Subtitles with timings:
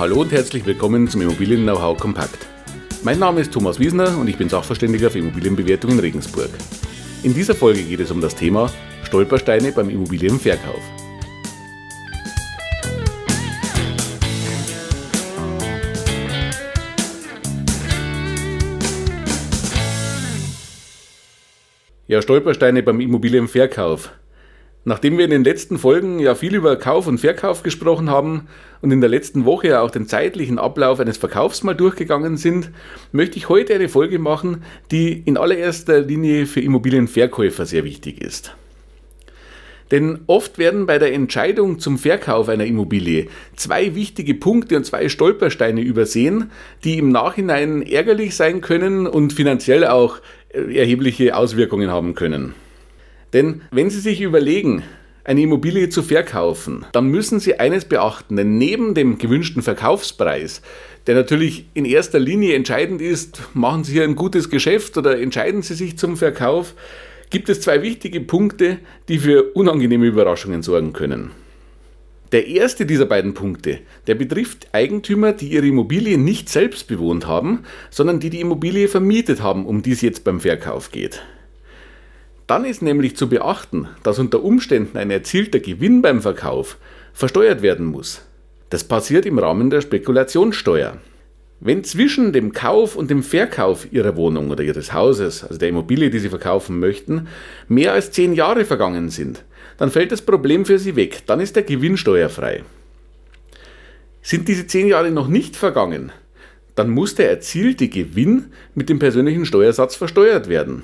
[0.00, 2.46] Hallo und herzlich willkommen zum Immobilien Know-how Kompakt.
[3.02, 6.48] Mein Name ist Thomas Wiesner und ich bin Sachverständiger für Immobilienbewertung in Regensburg.
[7.22, 10.80] In dieser Folge geht es um das Thema Stolpersteine beim Immobilienverkauf.
[22.08, 24.10] Ja, Stolpersteine beim Immobilienverkauf.
[24.84, 28.48] Nachdem wir in den letzten Folgen ja viel über Kauf und Verkauf gesprochen haben
[28.80, 32.70] und in der letzten Woche ja auch den zeitlichen Ablauf eines Verkaufs mal durchgegangen sind,
[33.12, 38.54] möchte ich heute eine Folge machen, die in allererster Linie für Immobilienverkäufer sehr wichtig ist.
[39.90, 45.10] Denn oft werden bei der Entscheidung zum Verkauf einer Immobilie zwei wichtige Punkte und zwei
[45.10, 46.52] Stolpersteine übersehen,
[46.84, 50.20] die im Nachhinein ärgerlich sein können und finanziell auch
[50.54, 52.54] äh, erhebliche Auswirkungen haben können.
[53.32, 54.82] Denn wenn Sie sich überlegen,
[55.24, 60.62] eine Immobilie zu verkaufen, dann müssen Sie eines beachten, denn neben dem gewünschten Verkaufspreis,
[61.06, 65.62] der natürlich in erster Linie entscheidend ist, machen Sie hier ein gutes Geschäft oder entscheiden
[65.62, 66.74] Sie sich zum Verkauf,
[67.30, 68.78] gibt es zwei wichtige Punkte,
[69.08, 71.30] die für unangenehme Überraschungen sorgen können.
[72.32, 77.64] Der erste dieser beiden Punkte, der betrifft Eigentümer, die ihre Immobilie nicht selbst bewohnt haben,
[77.90, 81.22] sondern die die Immobilie vermietet haben, um die es jetzt beim Verkauf geht.
[82.50, 86.78] Dann ist nämlich zu beachten, dass unter Umständen ein erzielter Gewinn beim Verkauf
[87.12, 88.22] versteuert werden muss.
[88.70, 90.96] Das passiert im Rahmen der Spekulationssteuer.
[91.60, 96.10] Wenn zwischen dem Kauf und dem Verkauf Ihrer Wohnung oder Ihres Hauses, also der Immobilie,
[96.10, 97.28] die Sie verkaufen möchten,
[97.68, 99.44] mehr als zehn Jahre vergangen sind,
[99.78, 102.64] dann fällt das Problem für Sie weg, dann ist der Gewinn steuerfrei.
[104.22, 106.10] Sind diese zehn Jahre noch nicht vergangen,
[106.74, 110.82] dann muss der erzielte Gewinn mit dem persönlichen Steuersatz versteuert werden.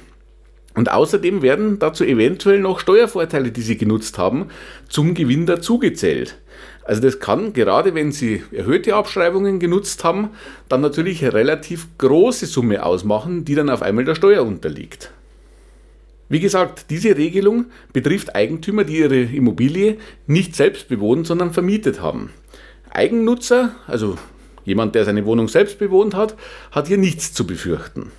[0.77, 4.49] Und außerdem werden dazu eventuell noch Steuervorteile, die Sie genutzt haben,
[4.89, 6.37] zum Gewinn dazugezählt.
[6.85, 10.29] Also das kann, gerade wenn Sie erhöhte Abschreibungen genutzt haben,
[10.69, 15.11] dann natürlich eine relativ große Summe ausmachen, die dann auf einmal der Steuer unterliegt.
[16.29, 22.31] Wie gesagt, diese Regelung betrifft Eigentümer, die ihre Immobilie nicht selbst bewohnt, sondern vermietet haben.
[22.91, 24.19] Eigennutzer, also
[24.65, 26.37] jemand, der seine Wohnung selbst bewohnt hat,
[26.71, 28.13] hat hier nichts zu befürchten.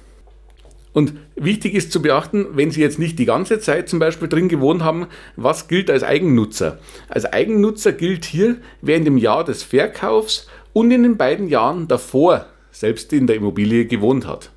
[0.97, 4.49] Und wichtig ist zu beachten, wenn Sie jetzt nicht die ganze Zeit zum Beispiel drin
[4.49, 6.79] gewohnt haben, was gilt als Eigennutzer?
[7.07, 11.87] Als Eigennutzer gilt hier, wer in dem Jahr des Verkaufs und in den beiden Jahren
[11.87, 14.49] davor selbst in der Immobilie gewohnt hat.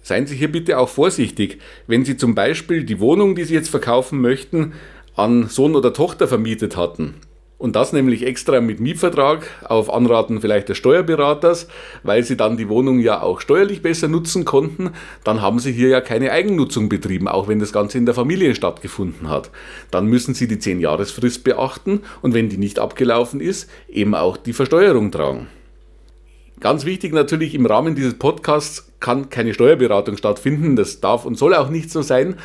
[0.00, 3.68] Seien Sie hier bitte auch vorsichtig, wenn Sie zum Beispiel die Wohnung, die Sie jetzt
[3.68, 4.72] verkaufen möchten,
[5.16, 7.16] an Sohn oder Tochter vermietet hatten
[7.62, 11.68] und das nämlich extra mit Mietvertrag auf Anraten vielleicht des Steuerberaters,
[12.02, 14.90] weil sie dann die Wohnung ja auch steuerlich besser nutzen konnten.
[15.22, 18.56] Dann haben sie hier ja keine Eigennutzung betrieben, auch wenn das Ganze in der Familie
[18.56, 19.50] stattgefunden hat.
[19.92, 24.54] Dann müssen sie die 10-Jahresfrist beachten und wenn die nicht abgelaufen ist, eben auch die
[24.54, 25.46] Versteuerung tragen.
[26.62, 30.76] Ganz wichtig natürlich im Rahmen dieses Podcasts kann keine Steuerberatung stattfinden.
[30.76, 32.36] Das darf und soll auch nicht so sein.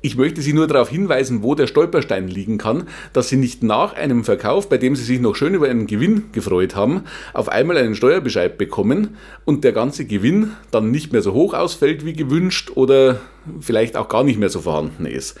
[0.00, 3.92] Ich möchte Sie nur darauf hinweisen, wo der Stolperstein liegen kann, dass Sie nicht nach
[3.92, 7.02] einem Verkauf, bei dem Sie sich noch schön über einen Gewinn gefreut haben,
[7.34, 12.06] auf einmal einen Steuerbescheid bekommen und der ganze Gewinn dann nicht mehr so hoch ausfällt
[12.06, 13.20] wie gewünscht oder
[13.60, 15.38] vielleicht auch gar nicht mehr so vorhanden ist.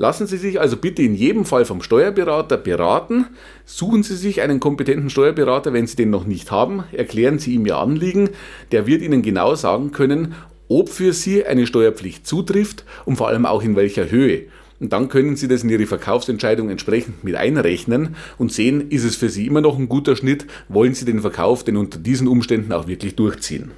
[0.00, 3.26] Lassen Sie sich also bitte in jedem Fall vom Steuerberater beraten.
[3.66, 6.84] Suchen Sie sich einen kompetenten Steuerberater, wenn Sie den noch nicht haben.
[6.92, 8.30] Erklären Sie ihm Ihr Anliegen.
[8.72, 10.34] Der wird Ihnen genau sagen können,
[10.68, 14.44] ob für Sie eine Steuerpflicht zutrifft und vor allem auch in welcher Höhe.
[14.80, 19.16] Und dann können Sie das in Ihre Verkaufsentscheidung entsprechend mit einrechnen und sehen, ist es
[19.16, 22.72] für Sie immer noch ein guter Schnitt, wollen Sie den Verkauf denn unter diesen Umständen
[22.72, 23.72] auch wirklich durchziehen.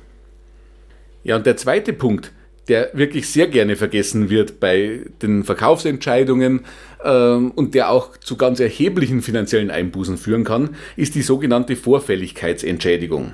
[1.25, 2.31] Ja, und der zweite Punkt,
[2.69, 6.61] der wirklich sehr gerne vergessen wird bei den Verkaufsentscheidungen
[7.05, 13.33] ähm, und der auch zu ganz erheblichen finanziellen Einbußen führen kann, ist die sogenannte Vorfälligkeitsentschädigung.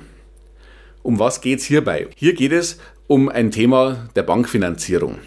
[1.03, 2.07] Um was geht es hierbei?
[2.15, 5.19] Hier geht es um ein Thema der Bankfinanzierung.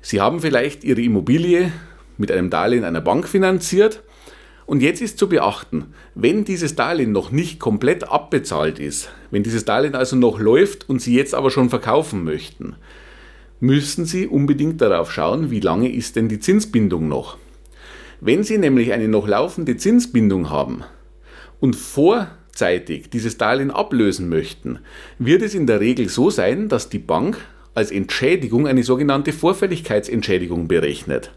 [0.00, 1.72] Sie haben vielleicht Ihre Immobilie
[2.16, 4.02] mit einem Darlehen einer Bank finanziert
[4.66, 9.64] und jetzt ist zu beachten, wenn dieses Darlehen noch nicht komplett abbezahlt ist, wenn dieses
[9.64, 12.76] Darlehen also noch läuft und Sie jetzt aber schon verkaufen möchten,
[13.60, 17.36] müssen Sie unbedingt darauf schauen, wie lange ist denn die Zinsbindung noch.
[18.20, 20.82] Wenn Sie nämlich eine noch laufende Zinsbindung haben
[21.60, 24.80] und vorzeitig dieses Darlehen ablösen möchten,
[25.18, 27.38] wird es in der Regel so sein, dass die Bank
[27.74, 31.32] als Entschädigung eine sogenannte Vorfälligkeitsentschädigung berechnet.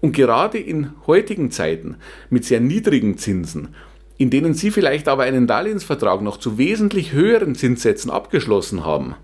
[0.00, 1.96] Und gerade in heutigen Zeiten
[2.30, 3.74] mit sehr niedrigen Zinsen,
[4.18, 9.14] in denen Sie vielleicht aber einen Darlehensvertrag noch zu wesentlich höheren Zinssätzen abgeschlossen haben,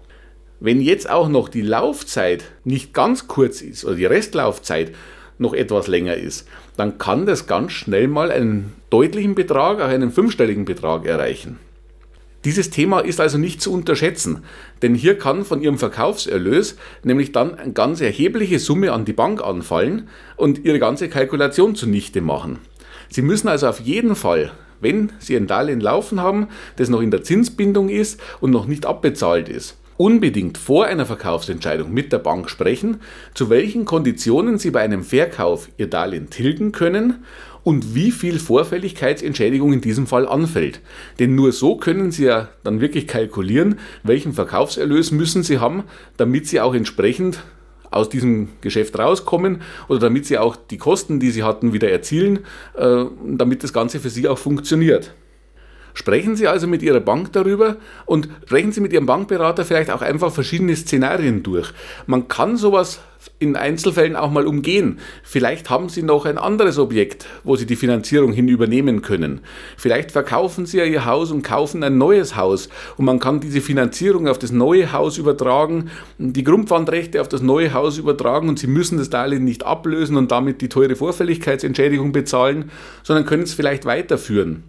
[0.61, 4.95] wenn jetzt auch noch die Laufzeit nicht ganz kurz ist oder die Restlaufzeit
[5.37, 10.13] noch etwas länger ist, dann kann das ganz schnell mal einen deutlichen Betrag, auch einen
[10.13, 11.59] fünfstelligen Betrag erreichen.
[12.45, 14.45] Dieses Thema ist also nicht zu unterschätzen,
[14.83, 19.43] denn hier kann von Ihrem Verkaufserlös nämlich dann eine ganz erhebliche Summe an die Bank
[19.43, 22.59] anfallen und Ihre ganze Kalkulation zunichte machen.
[23.09, 24.53] Sie müssen also auf jeden Fall,
[24.85, 26.47] wenn Sie ein Darlehen laufen haben,
[26.77, 31.93] das noch in der Zinsbindung ist und noch nicht abbezahlt ist, unbedingt vor einer Verkaufsentscheidung
[31.93, 32.99] mit der Bank sprechen,
[33.35, 37.25] zu welchen Konditionen Sie bei einem Verkauf Ihr Darlehen tilgen können
[37.65, 40.81] und wie viel Vorfälligkeitsentschädigung in diesem Fall anfällt.
[41.19, 45.85] Denn nur so können Sie ja dann wirklich kalkulieren, welchen Verkaufserlös müssen Sie haben,
[46.17, 47.43] damit Sie auch entsprechend
[47.95, 52.41] aus diesem Geschäft rauskommen oder damit Sie auch die Kosten, die Sie hatten, wieder erzielen,
[52.77, 55.15] äh, damit das Ganze für Sie auch funktioniert.
[55.95, 60.03] Sprechen Sie also mit Ihrer Bank darüber und sprechen Sie mit Ihrem Bankberater vielleicht auch
[60.03, 61.73] einfach verschiedene Szenarien durch.
[62.07, 63.01] Man kann sowas
[63.39, 64.99] in Einzelfällen auch mal umgehen.
[65.23, 69.41] Vielleicht haben Sie noch ein anderes Objekt, wo Sie die Finanzierung hin übernehmen können.
[69.77, 73.61] Vielleicht verkaufen Sie ja Ihr Haus und kaufen ein neues Haus und man kann diese
[73.61, 78.67] Finanzierung auf das neue Haus übertragen, die Grundpfandrechte auf das neue Haus übertragen und Sie
[78.67, 82.71] müssen das Darlehen nicht ablösen und damit die teure Vorfälligkeitsentschädigung bezahlen,
[83.05, 84.65] sondern können es vielleicht weiterführen.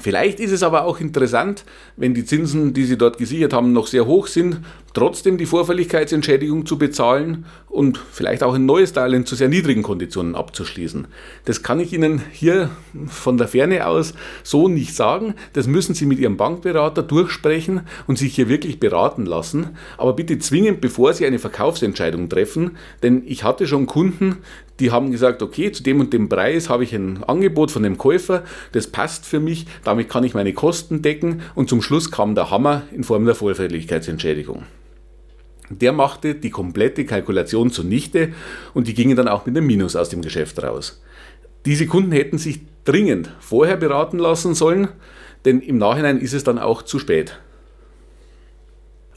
[0.00, 1.64] Vielleicht ist es aber auch interessant,
[1.96, 4.60] wenn die Zinsen, die Sie dort gesichert haben, noch sehr hoch sind,
[4.94, 10.34] trotzdem die Vorfälligkeitsentschädigung zu bezahlen und vielleicht auch ein neues Darlehen zu sehr niedrigen Konditionen
[10.34, 11.06] abzuschließen.
[11.44, 12.70] Das kann ich Ihnen hier
[13.06, 15.34] von der Ferne aus so nicht sagen.
[15.52, 19.70] Das müssen Sie mit Ihrem Bankberater durchsprechen und sich hier wirklich beraten lassen.
[19.98, 24.38] Aber bitte zwingend, bevor Sie eine Verkaufsentscheidung treffen, denn ich hatte schon Kunden,
[24.80, 27.98] die haben gesagt, okay, zu dem und dem Preis habe ich ein Angebot von dem
[27.98, 28.42] Käufer,
[28.72, 32.50] das passt für mich, damit kann ich meine Kosten decken und zum Schluss kam der
[32.50, 34.64] Hammer in Form der Vorfälligkeitsentschädigung.
[35.70, 38.34] Der machte die komplette Kalkulation zunichte
[38.74, 41.00] und die gingen dann auch mit einem Minus aus dem Geschäft raus.
[41.64, 44.88] Diese Kunden hätten sich dringend vorher beraten lassen sollen,
[45.44, 47.38] denn im Nachhinein ist es dann auch zu spät.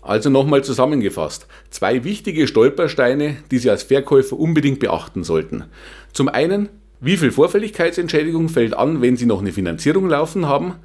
[0.03, 5.63] Also nochmal zusammengefasst, zwei wichtige Stolpersteine, die Sie als Verkäufer unbedingt beachten sollten.
[6.11, 10.75] Zum einen, wie viel Vorfälligkeitsentschädigung fällt an, wenn Sie noch eine Finanzierung laufen haben?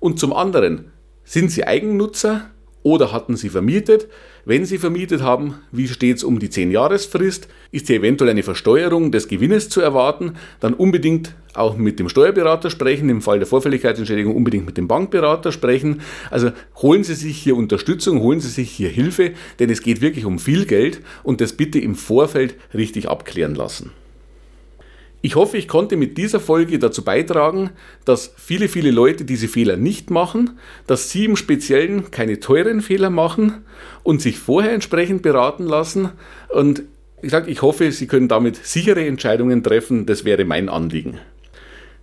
[0.00, 0.92] Und zum anderen,
[1.24, 2.50] sind Sie Eigennutzer
[2.88, 4.08] oder hatten Sie vermietet?
[4.46, 7.46] Wenn Sie vermietet haben, wie steht es um die 10-Jahresfrist?
[7.70, 10.36] Ist hier eventuell eine Versteuerung des Gewinnes zu erwarten?
[10.60, 15.52] Dann unbedingt auch mit dem Steuerberater sprechen, im Fall der Vorfälligkeitsentschädigung unbedingt mit dem Bankberater
[15.52, 16.00] sprechen.
[16.30, 20.24] Also holen Sie sich hier Unterstützung, holen Sie sich hier Hilfe, denn es geht wirklich
[20.24, 23.90] um viel Geld und das bitte im Vorfeld richtig abklären lassen.
[25.20, 27.70] Ich hoffe, ich konnte mit dieser Folge dazu beitragen,
[28.04, 33.10] dass viele, viele Leute diese Fehler nicht machen, dass Sie im Speziellen keine teuren Fehler
[33.10, 33.64] machen
[34.04, 36.10] und sich vorher entsprechend beraten lassen.
[36.50, 36.84] Und
[37.20, 40.06] ich sage, ich hoffe, Sie können damit sichere Entscheidungen treffen.
[40.06, 41.18] Das wäre mein Anliegen.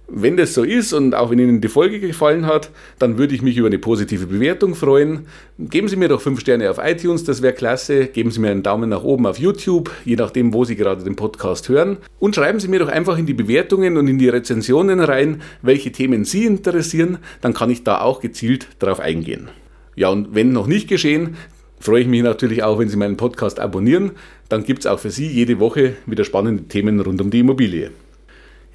[0.07, 2.69] Wenn das so ist und auch wenn Ihnen die Folge gefallen hat,
[3.00, 5.25] dann würde ich mich über eine positive Bewertung freuen.
[5.57, 8.06] Geben Sie mir doch 5 Sterne auf iTunes, das wäre klasse.
[8.06, 11.16] Geben Sie mir einen Daumen nach oben auf YouTube, je nachdem, wo Sie gerade den
[11.16, 11.98] Podcast hören.
[12.19, 15.92] Und schreiben Sie mir doch einfach in die Bewertungen und in die Rezensionen rein, welche
[15.92, 17.18] Themen Sie interessieren.
[17.42, 19.50] Dann kann ich da auch gezielt darauf eingehen.
[19.96, 21.36] Ja, und wenn noch nicht geschehen,
[21.80, 24.12] freue ich mich natürlich auch, wenn Sie meinen Podcast abonnieren.
[24.50, 27.90] Dann gibt es auch für Sie jede Woche wieder spannende Themen rund um die Immobilie.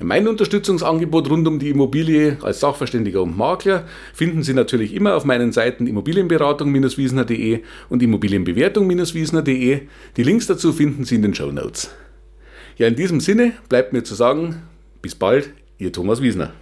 [0.02, 5.26] Mein Unterstützungsangebot rund um die Immobilie als Sachverständiger und Makler finden Sie natürlich immer auf
[5.26, 9.82] meinen Seiten Immobilienberatung-wiesner.de und Immobilienbewertung-wiesner.de.
[10.16, 11.90] Die Links dazu finden Sie in den Show Notes.
[12.78, 14.62] Ja, in diesem Sinne bleibt mir zu sagen,
[15.02, 16.54] bis bald, Ihr Thomas Wiesner.